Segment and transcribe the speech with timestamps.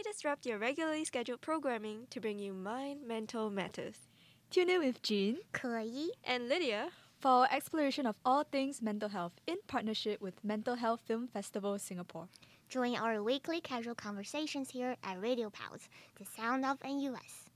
[0.00, 4.08] We disrupt your regularly scheduled programming to bring you Mind Mental Matters.
[4.50, 6.88] Tune in with Jean Kai And Lydia,
[7.18, 11.78] for our exploration of all things mental health in partnership with Mental Health Film Festival
[11.78, 12.28] Singapore.
[12.70, 17.49] join our weekly casual conversations here at Radio Pals, the sound of NUS.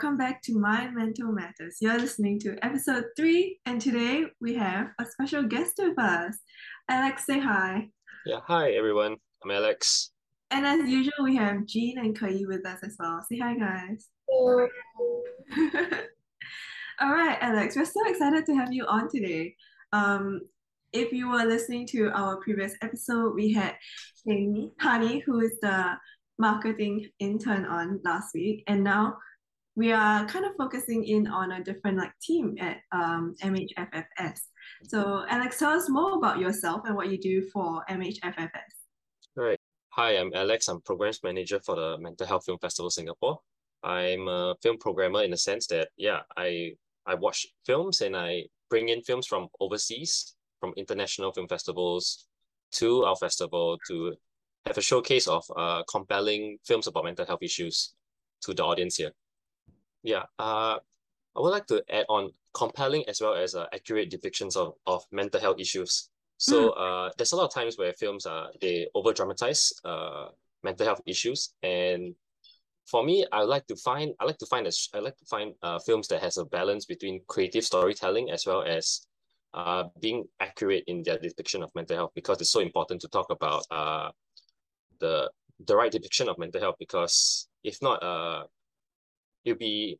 [0.00, 1.76] Welcome back to Mind Mental Matters.
[1.78, 6.38] You're listening to episode three, and today we have a special guest with us.
[6.88, 7.90] Alex, say hi.
[8.24, 9.16] Yeah, hi everyone.
[9.44, 10.12] I'm Alex.
[10.50, 13.22] And as usual, we have Jean and Kai with us as well.
[13.30, 14.08] Say hi, guys.
[14.26, 14.68] Hello.
[17.00, 19.54] All right, Alex, we're so excited to have you on today.
[19.92, 20.40] Um,
[20.94, 23.74] if you were listening to our previous episode, we had
[24.80, 25.92] Honey, who is the
[26.38, 29.18] marketing intern on last week, and now
[29.76, 34.40] we are kind of focusing in on a different like team at um, MHFFS.
[34.84, 38.50] So, Alex, tell us more about yourself and what you do for MHFFS.
[39.36, 39.58] Right.
[39.90, 40.68] Hi, I'm Alex.
[40.68, 43.38] I'm programs manager for the Mental Health Film Festival Singapore.
[43.82, 46.72] I'm a film programmer in the sense that yeah, I
[47.06, 52.26] I watch films and I bring in films from overseas, from international film festivals
[52.72, 54.14] to our festival to
[54.66, 57.94] have a showcase of uh compelling films about mental health issues
[58.42, 59.12] to the audience here.
[60.02, 60.78] Yeah, uh,
[61.36, 65.04] I would like to add on compelling as well as uh, accurate depictions of, of
[65.12, 66.10] mental health issues.
[66.38, 70.28] So uh, there's a lot of times where films uh, they over dramatize uh,
[70.62, 72.14] mental health issues, and
[72.86, 75.54] for me, I like to find I like to find a, I like to find
[75.62, 79.06] uh, films that has a balance between creative storytelling as well as
[79.54, 83.26] uh, being accurate in their depiction of mental health because it's so important to talk
[83.30, 84.10] about uh,
[85.00, 85.30] the
[85.66, 88.44] the right depiction of mental health because if not uh
[89.44, 89.98] it'll be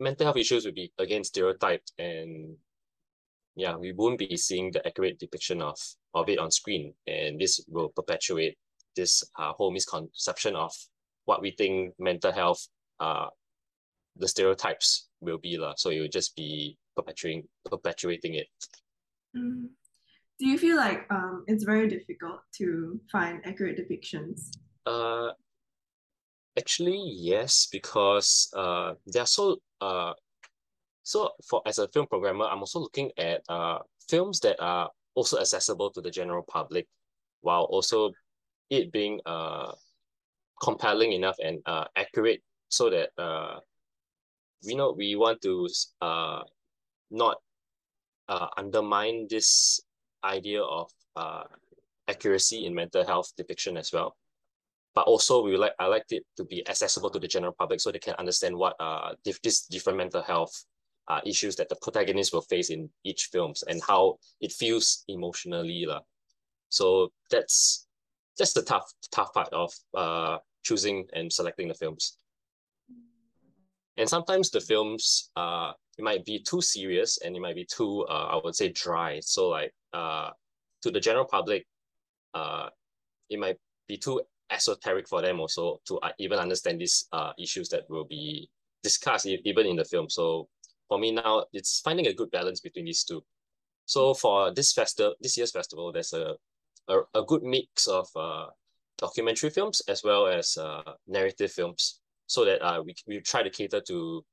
[0.00, 2.56] mental health issues will be again stereotyped and
[3.56, 5.78] yeah we won't be seeing the accurate depiction of
[6.14, 8.56] of it on screen and this will perpetuate
[8.96, 10.72] this uh, whole misconception of
[11.24, 12.68] what we think mental health
[13.00, 13.26] uh
[14.16, 15.74] the stereotypes will be la.
[15.76, 18.48] so it will just be perpetuating perpetuating it
[19.36, 19.68] Mm.
[20.38, 24.50] Do you feel like um, it's very difficult to find accurate depictions?
[24.86, 25.32] Uh,
[26.58, 30.12] actually, yes, because uh, they are so uh,
[31.08, 33.78] so for as a film programmer, I'm also looking at uh
[34.10, 36.86] films that are also accessible to the general public,
[37.40, 38.12] while also
[38.68, 39.72] it being uh
[40.60, 43.60] compelling enough and uh accurate so that uh
[44.66, 45.66] we know we want to
[46.02, 46.42] uh
[47.10, 47.38] not
[48.28, 49.80] uh undermine this
[50.24, 51.44] idea of uh
[52.08, 54.14] accuracy in mental health depiction as well
[54.98, 57.92] but also we like I like it to be accessible to the general public so
[57.92, 60.64] they can understand what uh dif- these different mental health
[61.06, 65.86] uh, issues that the protagonists will face in each films and how it feels emotionally
[65.86, 66.00] lah.
[66.68, 67.86] So that's
[68.36, 72.18] that's the tough tough part of uh choosing and selecting the films.
[73.98, 78.02] And sometimes the films uh it might be too serious and it might be too
[78.10, 79.20] uh I would say dry.
[79.22, 80.30] So like uh
[80.82, 81.68] to the general public,
[82.34, 82.70] uh
[83.30, 87.68] it might be too esoteric for them also to uh, even understand these uh issues
[87.68, 88.48] that will be
[88.82, 90.08] discussed even in the film.
[90.08, 90.48] So
[90.88, 93.22] for me now, it's finding a good balance between these two.
[93.84, 96.36] So for this festival, this year's festival, there's a
[96.88, 98.46] a, a good mix of uh
[98.96, 103.50] documentary films as well as uh narrative films, so that uh we we try to
[103.50, 104.24] cater to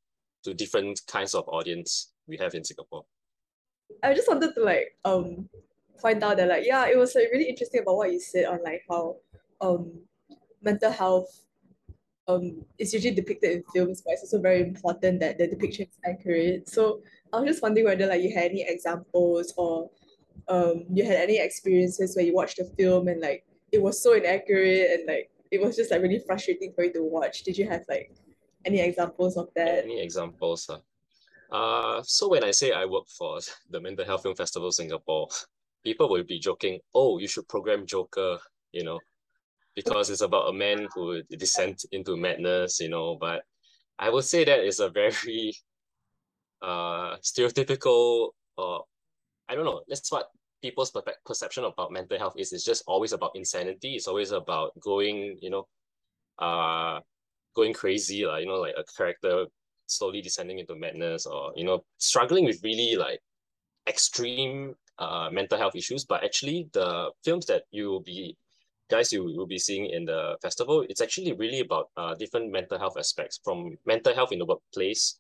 [0.44, 3.04] to different kinds of audience we have in Singapore.
[4.04, 5.50] I just wanted to like um
[6.00, 8.64] point out that like yeah, it was like really interesting about what you said on
[8.64, 9.18] like how
[9.62, 9.92] um
[10.62, 11.42] mental health
[12.28, 15.98] um is usually depicted in films, but it's also very important that the depiction is
[16.06, 16.68] accurate.
[16.68, 17.02] So
[17.32, 19.90] I was just wondering whether like you had any examples or
[20.48, 24.14] um you had any experiences where you watched a film and like it was so
[24.14, 27.44] inaccurate and like it was just like really frustrating for you to watch.
[27.44, 28.12] Did you have like
[28.66, 29.84] any examples of that?
[29.84, 30.70] Any examples?
[30.70, 30.80] Uh,
[31.52, 35.28] uh, so when I say I work for the Mental Health Film Festival Singapore,
[35.84, 38.40] people will be joking, oh, you should program Joker,
[38.72, 39.00] you know,
[39.76, 43.44] because it's about a man who descend into madness, you know, but
[44.00, 45.54] I would say that is a very
[46.62, 48.80] uh stereotypical uh
[49.48, 50.30] I don't know, that's what
[50.62, 50.92] people's
[51.26, 52.52] perception about mental health is.
[52.54, 53.96] It's just always about insanity.
[53.96, 55.68] It's always about going, you know,
[56.40, 57.00] uh
[57.56, 59.46] going crazy, like, you know, like a character
[59.88, 63.20] slowly descending into madness or, you know, struggling with really like
[63.88, 66.06] extreme uh mental health issues.
[66.06, 68.38] But actually the films that you will be
[68.90, 72.78] guys you will be seeing in the festival, it's actually really about uh, different mental
[72.78, 75.18] health aspects from mental health in the workplace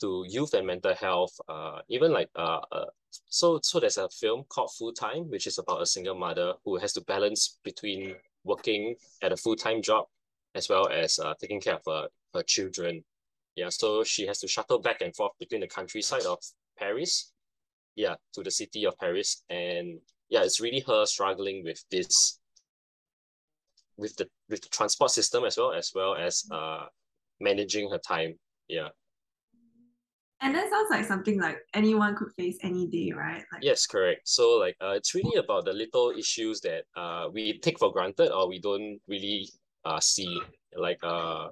[0.00, 2.84] to youth and mental health, uh, even like uh, uh,
[3.28, 6.76] so so there's a film called Full Time, which is about a single mother who
[6.76, 10.06] has to balance between working at a full-time job
[10.54, 13.04] as well as uh, taking care of her, her children.
[13.56, 16.38] Yeah, so she has to shuttle back and forth between the countryside of
[16.78, 17.32] Paris,
[17.96, 19.42] yeah, to the city of Paris.
[19.50, 19.98] And
[20.28, 22.37] yeah, it's really her struggling with this
[23.98, 26.86] with the with the transport system as well as well as uh
[27.40, 28.34] managing her time.
[28.68, 28.88] Yeah.
[30.40, 33.42] And that sounds like something like anyone could face any day, right?
[33.52, 34.20] Like Yes, correct.
[34.24, 38.32] So like uh, it's really about the little issues that uh we take for granted
[38.32, 39.50] or we don't really
[39.84, 40.40] uh see
[40.76, 41.48] like uh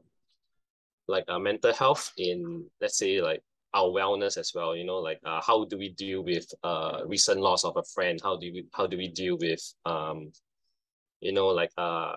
[1.09, 3.43] like uh, mental health in let's say like
[3.75, 4.75] our wellness as well.
[4.75, 8.21] You know, like uh, how do we deal with uh recent loss of a friend?
[8.23, 10.33] How do we how do we deal with um
[11.21, 12.15] you know like uh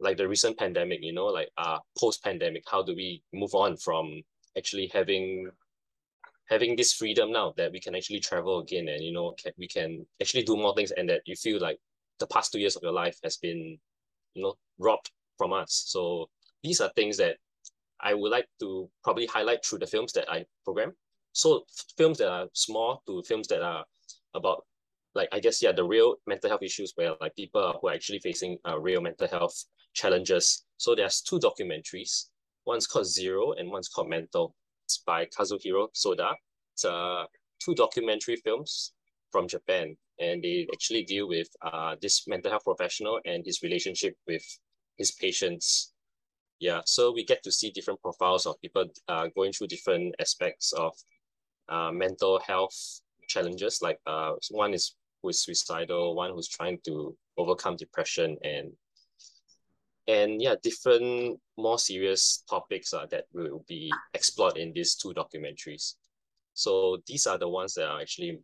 [0.00, 1.00] like the recent pandemic?
[1.02, 2.64] You know, like uh post pandemic.
[2.70, 4.22] How do we move on from
[4.56, 5.50] actually having
[6.48, 9.66] having this freedom now that we can actually travel again and you know can, we
[9.66, 11.78] can actually do more things and that you feel like
[12.18, 13.78] the past two years of your life has been
[14.34, 16.28] you know robbed from us so
[16.62, 17.36] these are things that
[18.00, 20.92] i would like to probably highlight through the films that i program
[21.32, 21.64] so
[21.96, 23.84] films that are small to films that are
[24.34, 24.64] about
[25.14, 28.18] like i guess yeah the real mental health issues where like people who are actually
[28.18, 29.64] facing uh, real mental health
[29.94, 32.26] challenges so there's two documentaries
[32.66, 36.30] one's called zero and one's called mental it's by Kazuhiro Soda.
[36.74, 37.24] It's uh,
[37.58, 38.92] two documentary films
[39.30, 44.14] from Japan, and they actually deal with uh, this mental health professional and his relationship
[44.26, 44.44] with
[44.96, 45.92] his patients.
[46.60, 50.72] Yeah, so we get to see different profiles of people uh, going through different aspects
[50.72, 50.94] of
[51.68, 53.80] uh, mental health challenges.
[53.82, 54.94] Like uh, one is
[55.24, 58.70] who is suicidal, one who's trying to overcome depression, and
[60.06, 65.94] and yeah, different more serious topics uh, that will be explored in these two documentaries.
[66.52, 68.38] So these are the ones that are actually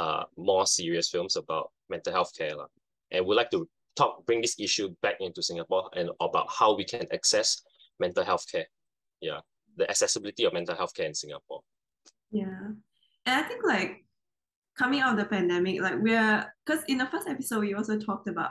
[0.00, 2.56] uh, more serious films about mental health care.
[2.56, 2.66] La.
[3.12, 6.84] And we'd like to talk, bring this issue back into Singapore and about how we
[6.84, 7.62] can access
[8.00, 8.66] mental health care.
[9.20, 9.40] Yeah,
[9.76, 11.60] the accessibility of mental health care in Singapore.
[12.32, 12.74] Yeah.
[13.26, 14.04] And I think like
[14.78, 18.28] coming out of the pandemic, like we're because in the first episode we also talked
[18.28, 18.50] about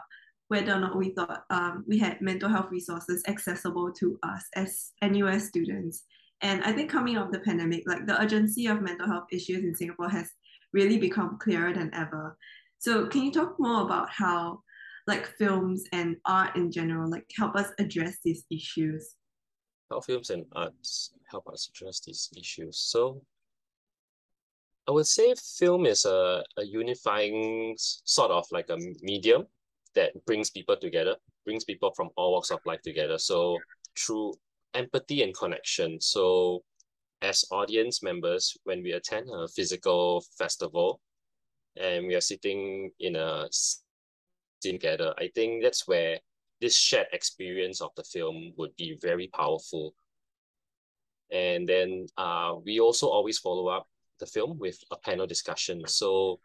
[0.49, 4.91] whether or not we thought um, we had mental health resources accessible to us as
[5.01, 6.03] NUS students.
[6.41, 9.63] And I think coming out of the pandemic, like the urgency of mental health issues
[9.63, 10.31] in Singapore has
[10.73, 12.35] really become clearer than ever.
[12.79, 14.61] So can you talk more about how
[15.05, 19.15] like films and art in general like help us address these issues?
[19.91, 22.77] How films and arts help us address these issues.
[22.77, 23.21] So
[24.89, 29.45] I would say film is a, a unifying sort of like a medium
[29.93, 31.15] that brings people together,
[31.45, 33.19] brings people from all walks of life together.
[33.19, 33.59] So
[33.95, 34.33] through
[34.73, 36.01] empathy and connection.
[36.01, 36.63] So
[37.21, 40.99] as audience members, when we attend a physical festival
[41.79, 43.83] and we are sitting in a scene
[44.79, 46.17] together, I think that's where
[46.61, 49.93] this shared experience of the film would be very powerful.
[51.29, 53.87] And then uh, we also always follow up
[54.19, 55.83] the film with a panel discussion.
[55.87, 56.39] So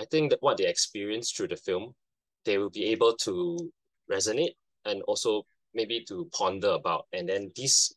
[0.00, 1.94] I think that what they experience through the film
[2.44, 3.70] they will be able to
[4.10, 4.54] resonate
[4.86, 7.06] and also maybe to ponder about.
[7.12, 7.94] And then these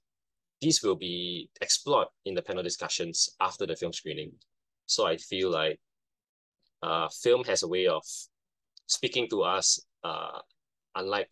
[0.59, 4.31] these will be explored in the panel discussions after the film screening.
[4.85, 5.79] So I feel like
[6.83, 8.03] uh, film has a way of
[8.85, 10.39] speaking to us, uh,
[10.95, 11.29] unlike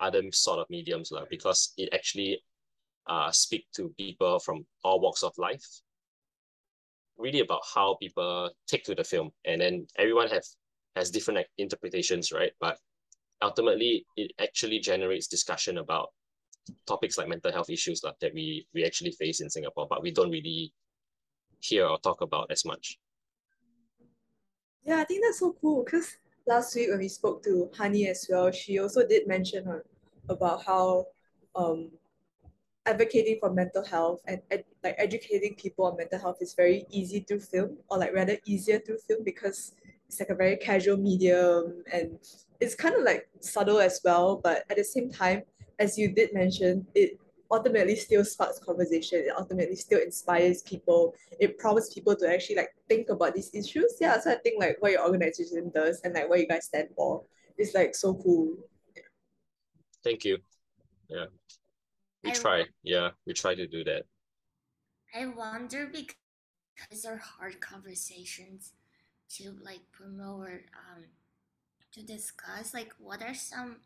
[0.00, 2.42] other sort of mediums, like, because it actually
[3.06, 5.64] uh, speak to people from all walks of life.
[7.22, 10.42] Really about how people take to the film, and then everyone have
[10.96, 12.52] has different interpretations, right?
[12.60, 12.76] But
[13.40, 16.08] ultimately, it actually generates discussion about
[16.86, 20.10] topics like mental health issues like, that we, we actually face in Singapore, but we
[20.10, 20.72] don't really
[21.60, 22.98] hear or talk about as much.
[24.84, 28.26] Yeah, I think that's so cool because last week when we spoke to Honey as
[28.28, 29.84] well, she also did mention her,
[30.28, 31.06] about how
[31.54, 31.90] um,
[32.86, 37.20] advocating for mental health and ed- like educating people on mental health is very easy
[37.20, 39.74] through film or like rather easier through film because
[40.06, 42.18] it's like a very casual medium and
[42.60, 45.42] it's kind of like subtle as well but at the same time
[45.78, 47.18] as you did mention it
[47.50, 52.74] ultimately still sparks conversation it ultimately still inspires people it prompts people to actually like
[52.88, 56.28] think about these issues yeah so i think like what your organization does and like
[56.28, 57.22] what you guys stand for
[57.58, 58.56] is like so cool
[60.02, 60.38] Thank you.
[61.08, 61.26] Yeah.
[62.24, 62.66] We I- try.
[62.82, 64.06] Yeah, we try to do that.
[65.14, 66.16] I wonder because
[66.90, 68.72] these are hard conversations
[69.30, 71.04] to like promote um
[71.92, 72.74] to discuss.
[72.74, 73.78] Like, what are some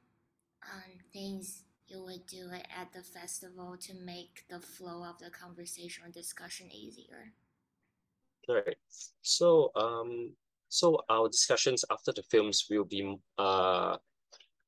[0.63, 6.05] um, things you would do at the festival to make the flow of the conversation
[6.07, 7.33] or discussion easier?
[8.49, 8.77] all right
[9.23, 10.33] So um
[10.69, 13.97] so our discussions after the films will be uh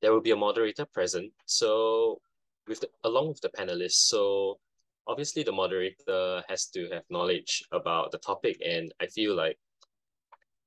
[0.01, 1.31] there will be a moderator present.
[1.45, 2.21] So
[2.69, 4.07] with the, along with the panelists.
[4.07, 4.59] So
[5.07, 9.57] obviously the moderator has to have knowledge about the topic and I feel like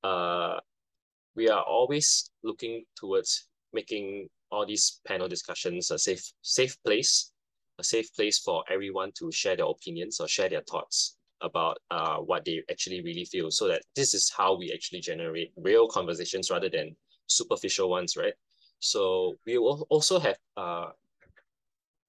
[0.03, 0.59] uh
[1.37, 7.33] we are always looking towards making all these panel discussions a safe safe place,
[7.79, 12.19] a safe place for everyone to share their opinions or share their thoughts about uh,
[12.19, 16.51] what they actually really feel so that this is how we actually generate real conversations
[16.51, 16.95] rather than
[17.27, 18.35] superficial ones right
[18.79, 20.91] so we will also have uh,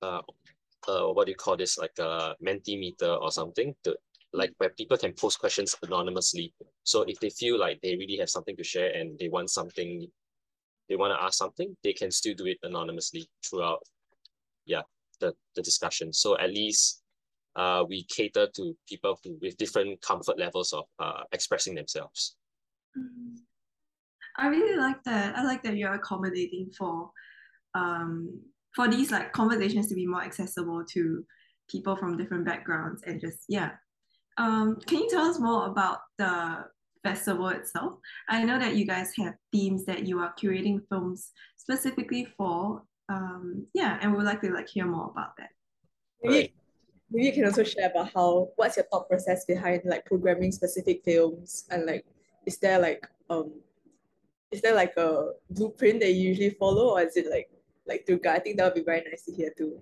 [0.04, 0.22] uh,
[0.88, 3.96] uh, what do you call this like a mentimeter or something to
[4.34, 8.30] like where people can post questions anonymously so if they feel like they really have
[8.30, 10.08] something to share and they want something
[10.90, 13.82] they want to ask something they can still do it anonymously throughout
[14.66, 14.82] yeah
[15.20, 17.04] the, the discussion so at least
[17.56, 22.36] uh, we cater to people who, with different comfort levels of uh, expressing themselves.
[22.98, 23.38] Mm.
[24.36, 25.38] I really like that.
[25.38, 27.12] I like that you're accommodating for
[27.76, 28.40] um
[28.76, 31.26] for these like conversations to be more accessible to
[31.70, 33.72] people from different backgrounds and just yeah.
[34.38, 36.66] Um, can you tell us more about the
[37.04, 38.00] festival itself?
[38.28, 42.82] I know that you guys have themes that you are curating films specifically for.
[43.10, 45.50] Um, yeah, and we would like to like hear more about that.
[46.24, 46.54] Maybe
[47.14, 51.02] maybe you can also share about how what's your thought process behind like programming specific
[51.06, 52.06] films and like
[52.46, 53.52] is there like um
[54.52, 57.50] is there like a blueprint that you usually follow or is it like
[57.88, 59.82] like through I think that would be very nice to hear too.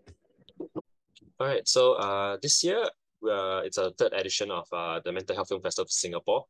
[1.39, 2.83] All right, so uh this year
[3.29, 6.45] uh, it's a third edition of uh, the Mental Health Film Festival of Singapore.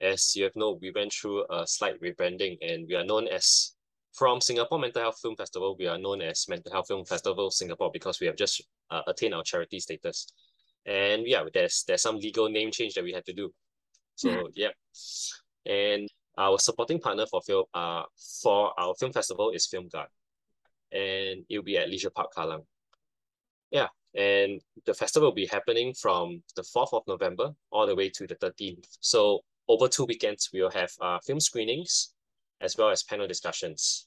[0.00, 3.74] As you have known, we went through a slight rebranding and we are known as
[4.14, 7.90] from Singapore Mental Health Film Festival, we are known as Mental Health Film Festival Singapore
[7.92, 10.28] because we have just uh, attained our charity status.
[10.86, 13.52] And yeah, there's there's some legal name change that we had to do.
[14.14, 14.68] So yeah.
[15.66, 16.08] And
[16.38, 18.02] our supporting partner for film uh
[18.42, 20.06] for our film festival is Filmgarde.
[20.94, 22.64] And it'll be at Leisure Park Kallang.
[23.70, 23.88] Yeah.
[24.14, 28.26] And the festival will be happening from the 4th of November all the way to
[28.26, 28.86] the 13th.
[29.00, 32.14] So over two weekends, we'll have uh, film screenings,
[32.60, 34.06] as well as panel discussions.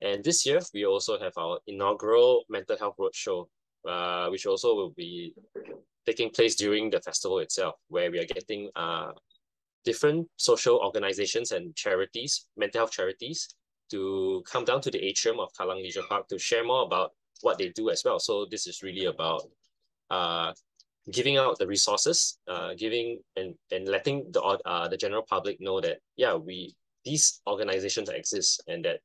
[0.00, 3.46] And this year, we also have our inaugural mental health roadshow,
[3.88, 5.34] uh, which also will be
[6.06, 9.12] taking place during the festival itself, where we are getting uh,
[9.84, 13.48] different social organizations and charities, mental health charities,
[13.92, 17.58] to come down to the atrium of Kallang Leisure Park to share more about what
[17.58, 18.18] they do as well.
[18.18, 19.42] So this is really about
[20.10, 20.52] uh,
[21.10, 25.80] giving out the resources, uh, giving and, and letting the uh, the general public know
[25.80, 29.00] that yeah we these organizations exist and that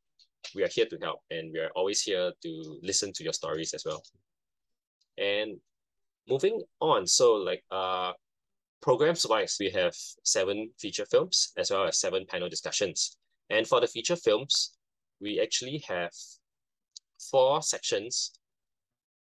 [0.56, 3.74] we are here to help and we are always here to listen to your stories
[3.74, 4.02] as well.
[5.18, 5.58] And
[6.30, 8.14] moving on, so like uh
[8.82, 13.18] programs wise, we have seven feature films as well as seven panel discussions.
[13.50, 14.77] And for the feature films,
[15.20, 16.12] we actually have
[17.32, 18.32] four sections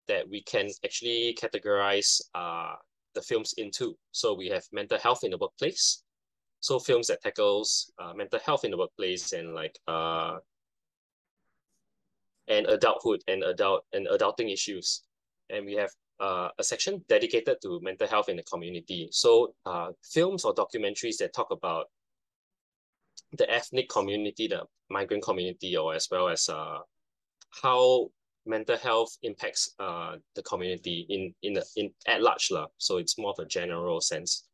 [0.07, 2.75] that we can actually categorize uh,
[3.15, 3.95] the films into.
[4.11, 6.03] So we have mental health in the workplace,
[6.59, 10.37] so films that tackles uh, mental health in the workplace and like uh
[12.47, 15.03] and adulthood and adult and adulting issues.
[15.49, 19.09] And we have uh, a section dedicated to mental health in the community.
[19.11, 21.87] So uh, films or documentaries that talk about
[23.33, 26.79] the ethnic community the migrant community or as well as uh,
[27.61, 28.07] how
[28.45, 32.67] mental health impacts uh, the community in in the, in at large lah.
[32.77, 34.47] so it's more of a general sense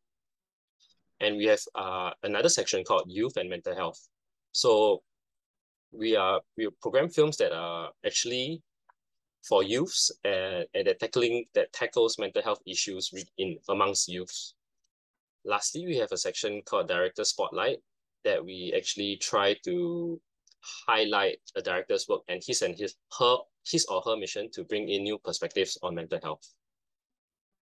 [1.20, 4.08] and we have uh, another section called youth and mental health.
[4.52, 5.02] So
[5.92, 8.62] we are we program films that are actually
[9.48, 14.54] for youths and, and that tackling that tackles mental health issues in amongst youths.
[15.44, 17.78] Lastly, we have a section called Director Spotlight
[18.24, 20.20] that we actually try to
[20.86, 24.88] highlight a director's work and his and his her his or her mission to bring
[24.88, 26.46] in new perspectives on mental health.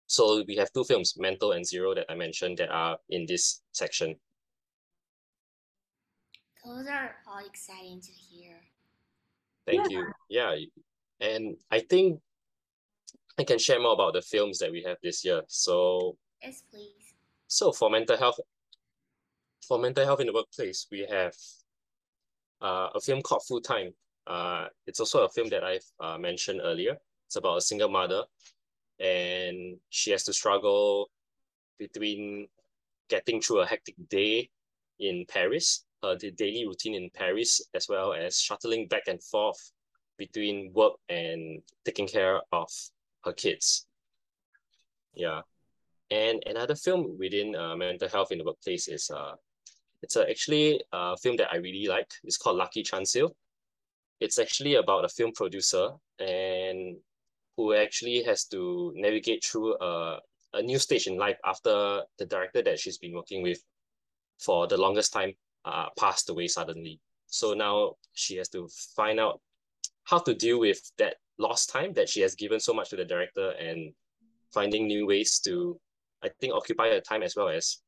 [0.08, 3.62] So we have two films, Mental and Zero, that I mentioned that are in this
[3.74, 4.16] section.
[6.66, 8.56] Those are all exciting to hear.
[9.68, 9.98] Thank yeah.
[9.98, 10.08] you.
[10.30, 10.56] Yeah.
[11.20, 12.20] And I think
[13.38, 15.44] I can share more about the films that we have this year.
[15.48, 17.14] So Yes, please.
[17.48, 18.40] So for mental health,
[19.70, 21.34] for mental health in the workplace, we have
[22.60, 23.94] uh, a film called Full Time.
[24.28, 26.98] Uh, it's also a film that I've uh, mentioned earlier.
[27.28, 28.24] It's about a single mother
[29.00, 31.10] and she has to struggle
[31.78, 32.48] between
[33.10, 34.50] getting through a hectic day
[35.00, 39.72] in Paris her daily routine in Paris, as well as shuttling back and forth
[40.18, 42.70] between work and taking care of
[43.26, 43.86] her kids.
[45.14, 45.42] Yeah.
[46.12, 49.34] And another film within uh, mental health in the workplace is uh,
[50.02, 52.10] it's a, actually a film that I really like.
[52.24, 53.36] It's called Lucky Chan-sil.
[54.20, 56.98] It's actually about a film producer and
[57.56, 60.20] who actually has to navigate through a,
[60.54, 63.62] a new stage in life after the director that she's been working with
[64.40, 65.34] for the longest time
[65.66, 67.00] uh, passed away suddenly.
[67.28, 69.42] So now she has to find out
[70.06, 73.06] how to deal with that lost time that she has given so much to the
[73.06, 73.94] director and
[74.54, 75.80] finding new ways to,
[76.24, 77.82] I think, occupy her time as well as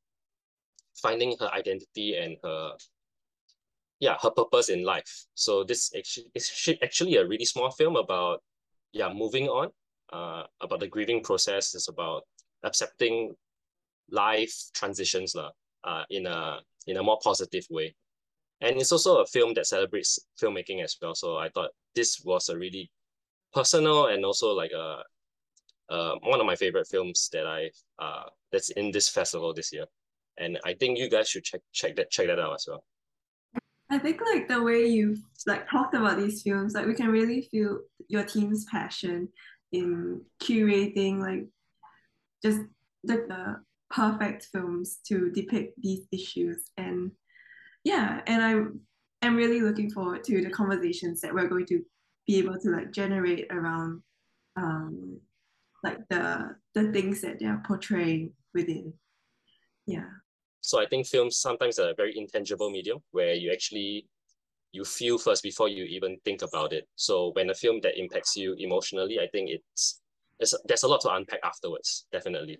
[0.95, 2.73] finding her identity and her
[3.99, 5.25] yeah her purpose in life.
[5.35, 8.41] So this actually is actually a really small film about
[8.93, 9.69] yeah moving on
[10.11, 12.23] uh about the grieving process it's about
[12.63, 13.33] accepting
[14.09, 17.95] life transitions uh, in a in a more positive way.
[18.59, 21.15] And it's also a film that celebrates filmmaking as well.
[21.15, 22.91] So i thought this was a really
[23.53, 25.03] personal and also like a
[25.89, 27.69] uh, one of my favorite films that i
[27.99, 29.85] uh that's in this festival this year
[30.37, 32.83] and I think you guys should check check that check that out as well.
[33.89, 37.49] I think like the way you've like talked about these films, like we can really
[37.51, 39.27] feel your team's passion
[39.73, 41.45] in curating like
[42.41, 42.61] just
[43.03, 46.71] the, the perfect films to depict these issues.
[46.77, 47.11] And
[47.83, 51.83] yeah, and I am really looking forward to the conversations that we're going to
[52.25, 54.01] be able to like generate around
[54.55, 55.19] um
[55.83, 58.93] like the the things that they're portraying within.
[59.87, 60.05] Yeah.
[60.61, 64.07] So I think films sometimes are a very intangible medium where you actually
[64.71, 66.87] you feel first before you even think about it.
[66.95, 70.01] So when a film that impacts you emotionally, I think it's,
[70.39, 72.59] it's there's a lot to unpack afterwards, definitely.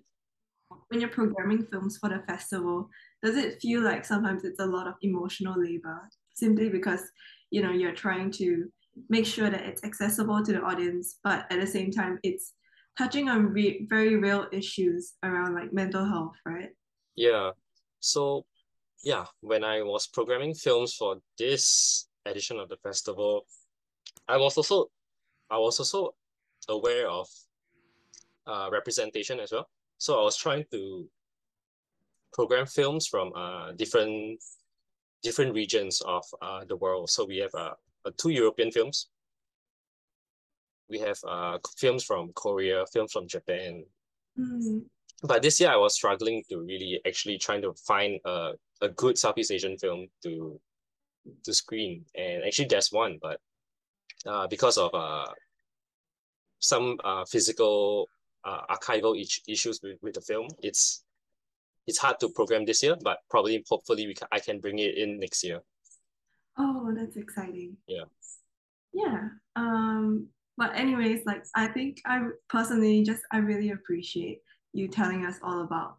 [0.88, 2.88] When you're programming films for the festival,
[3.22, 7.02] does it feel like sometimes it's a lot of emotional labor simply because
[7.50, 8.66] you know you're trying to
[9.08, 12.52] make sure that it's accessible to the audience, but at the same time it's
[12.98, 16.70] touching on re- very real issues around like mental health, right?
[17.14, 17.50] Yeah,
[18.00, 18.46] so
[19.02, 23.46] yeah, when I was programming films for this edition of the festival,
[24.28, 24.90] I was also
[25.50, 26.14] I was also
[26.68, 27.28] aware of
[28.46, 29.68] uh, representation as well.
[29.98, 31.08] So I was trying to
[32.32, 34.40] program films from uh, different
[35.22, 37.10] different regions of uh, the world.
[37.10, 37.74] So we have uh,
[38.16, 39.08] two European films.
[40.88, 43.84] We have uh, films from Korea, films from Japan,
[44.38, 44.84] Mm.
[45.22, 49.16] But this year I was struggling to really actually trying to find a, a good
[49.16, 50.60] Southeast Asian film to
[51.44, 52.04] to screen.
[52.16, 53.40] And actually there's one, but
[54.26, 55.26] uh, because of uh,
[56.58, 58.08] some uh, physical
[58.44, 59.14] uh, archival
[59.46, 61.04] issues with, with the film, it's
[61.86, 64.96] it's hard to program this year, but probably hopefully we can, I can bring it
[64.96, 65.60] in next year.
[66.56, 67.76] Oh, that's exciting.
[67.86, 68.04] Yeah.
[68.92, 69.28] Yeah.
[69.56, 75.38] Um, but anyways, like I think I personally just I really appreciate you telling us
[75.42, 75.96] all about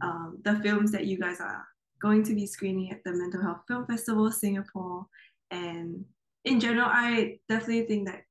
[0.00, 1.64] um, the films that you guys are
[2.00, 5.06] going to be screening at the Mental Health Film Festival Singapore.
[5.50, 6.04] And
[6.44, 8.22] in general, I definitely think that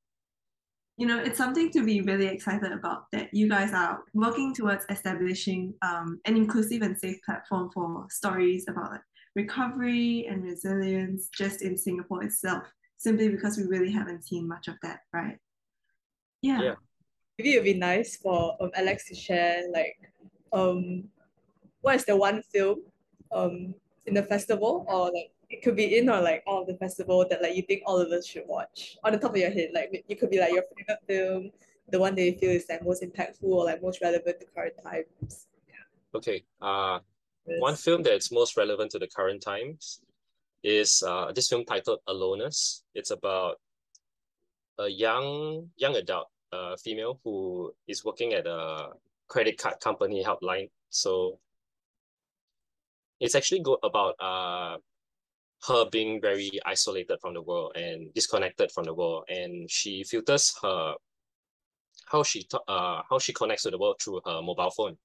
[0.98, 4.84] you know it's something to be really excited about that you guys are working towards
[4.90, 9.00] establishing um, an inclusive and safe platform for stories about like
[9.34, 12.64] recovery and resilience just in Singapore itself
[12.98, 15.38] simply because we really haven't seen much of that right
[16.42, 16.74] yeah, Yeah.
[17.42, 19.98] Maybe it'd be nice for um, Alex to share like
[20.52, 21.02] um
[21.80, 22.82] what is the one film
[23.32, 23.74] um
[24.06, 27.26] in the festival or like it could be in or like all of the festival
[27.28, 29.70] that like you think all of us should watch on the top of your head
[29.74, 31.50] like it could be like your favorite film
[31.90, 34.74] the one that you feel is like most impactful or like most relevant to current
[34.80, 35.48] times
[36.14, 36.44] Okay.
[36.60, 36.98] Uh,
[37.58, 40.00] one film that's most relevant to the current times
[40.62, 42.82] is uh, this film titled Aloners.
[42.94, 43.56] It's about
[44.78, 48.90] a young young adult uh, female who is working at a
[49.28, 50.68] credit card company helpline.
[50.90, 51.38] So
[53.20, 54.76] it's actually go about uh
[55.68, 60.54] her being very isolated from the world and disconnected from the world, and she filters
[60.62, 60.94] her
[62.06, 64.96] how she uh how she connects to the world through her mobile phone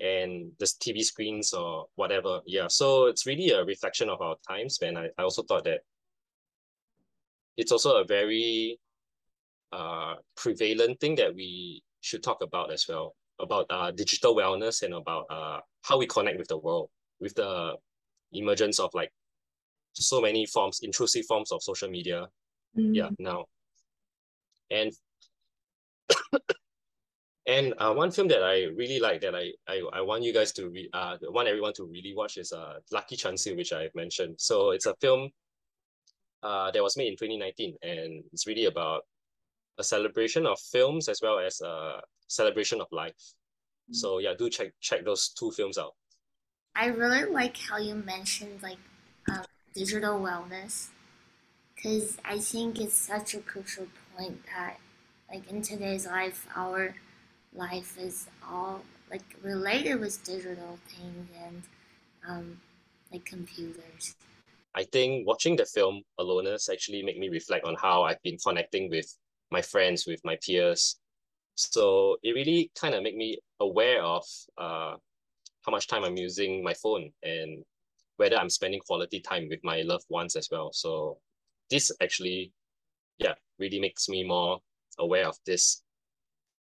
[0.00, 2.40] and the TV screens or whatever.
[2.46, 4.78] Yeah, so it's really a reflection of our times.
[4.82, 5.80] And I, I also thought that
[7.56, 8.78] it's also a very
[9.72, 14.94] uh prevalent thing that we should talk about as well about uh digital wellness and
[14.94, 17.74] about uh how we connect with the world with the
[18.32, 19.10] emergence of like
[19.94, 22.26] so many forms intrusive forms of social media
[22.74, 22.94] Mm.
[22.94, 23.44] yeah now
[24.70, 24.92] and
[27.46, 30.52] And uh, one film that I really like that I I, I want you guys
[30.52, 34.36] to re uh want everyone to really watch is uh Lucky Chan-sil, which I've mentioned.
[34.38, 35.30] So it's a film
[36.42, 39.02] uh that was made in 2019 and it's really about
[39.78, 43.12] a celebration of films as well as a celebration of life.
[43.12, 43.94] Mm-hmm.
[43.94, 45.94] So yeah, do check check those two films out.
[46.74, 48.78] I really like how you mentioned like
[49.30, 49.42] uh,
[49.74, 50.88] digital wellness
[51.74, 54.78] because I think it's such a crucial point that
[55.30, 56.94] like in today's life our
[57.54, 61.62] life is all like related with digital things and
[62.26, 62.60] um,
[63.12, 64.16] like computers.
[64.74, 68.88] I think watching the film Aloners actually made me reflect on how I've been connecting
[68.88, 69.14] with
[69.52, 70.98] my friends, with my peers.
[71.54, 74.24] So it really kind of made me aware of
[74.58, 74.96] uh,
[75.64, 77.62] how much time I'm using my phone and
[78.16, 80.72] whether I'm spending quality time with my loved ones as well.
[80.72, 81.18] So
[81.70, 82.52] this actually,
[83.18, 84.58] yeah, really makes me more
[84.98, 85.82] aware of this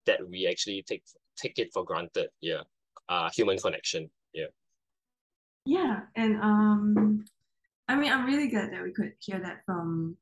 [0.05, 1.03] that we actually take
[1.37, 2.29] take it for granted.
[2.41, 2.61] Yeah,
[3.09, 4.09] uh, human connection.
[4.33, 4.51] Yeah.
[5.65, 7.25] Yeah, and um,
[7.87, 10.17] I mean, I'm really glad that we could hear that from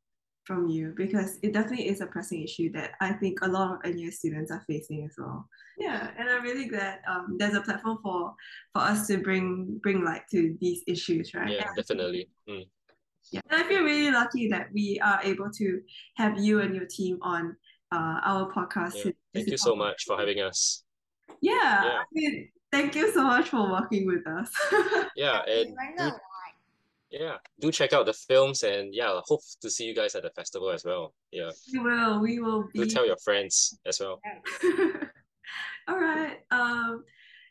[0.50, 3.96] from you because it definitely is a pressing issue that I think a lot of
[3.96, 5.48] NUS students are facing as well.
[5.78, 8.34] Yeah, and I'm really glad um, there's a platform for
[8.74, 11.52] for us to bring bring light to these issues, right?
[11.52, 12.30] Yeah, definitely.
[12.50, 12.66] Mm.
[13.32, 15.82] Yeah, and I feel really lucky that we are able to
[16.16, 17.56] have you and your team on
[17.92, 19.06] uh, our podcast.
[19.06, 19.12] Yeah.
[19.36, 20.84] Thank you so much for having us.
[21.42, 22.00] Yeah, yeah.
[22.00, 24.50] I mean, thank you so much for working with us.
[25.16, 26.12] yeah, and do,
[27.12, 30.30] yeah, do check out the films and yeah, hope to see you guys at the
[30.32, 31.14] festival as well.
[31.32, 32.20] Yeah, we will.
[32.20, 32.64] We will.
[32.74, 32.80] Be...
[32.80, 34.22] Do tell your friends as well.
[35.88, 36.38] All right.
[36.52, 37.04] Um,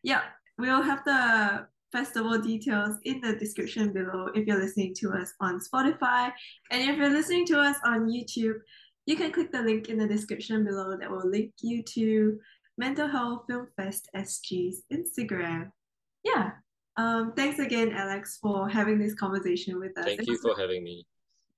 [0.02, 0.22] yeah,
[0.58, 5.60] we'll have the festival details in the description below if you're listening to us on
[5.60, 6.30] Spotify.
[6.70, 8.56] And if you're listening to us on YouTube,
[9.06, 12.38] you can click the link in the description below that will link you to
[12.76, 15.72] Mental Health Film Fest SG's Instagram.
[16.22, 16.50] Yeah.
[16.98, 20.04] Um, thanks again, Alex, for having this conversation with us.
[20.04, 21.06] Thank you for having me.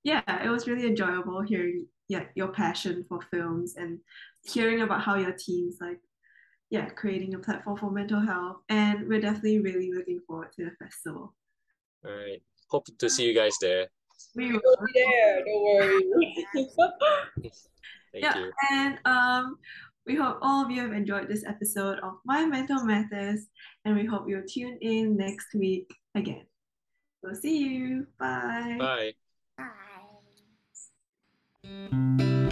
[0.03, 3.99] Yeah, it was really enjoyable hearing yeah, your passion for films and
[4.43, 5.99] hearing about how your team's like
[6.71, 8.57] yeah, creating a platform for mental health.
[8.69, 11.35] And we're definitely really looking forward to the festival.
[12.05, 12.41] All right.
[12.69, 13.87] Hope to see you guys there.
[14.35, 15.43] We will be there.
[15.43, 16.47] Don't worry.
[18.13, 18.51] Thank yeah, you.
[18.71, 19.57] and um,
[20.05, 23.47] we hope all of you have enjoyed this episode of Mind Mental Matters,
[23.85, 26.45] and we hope you'll tune in next week again.
[27.21, 28.07] We'll see you.
[28.19, 28.77] Bye.
[28.79, 29.13] Bye.
[31.63, 32.50] Bye.